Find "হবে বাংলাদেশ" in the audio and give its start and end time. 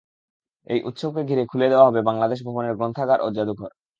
1.87-2.39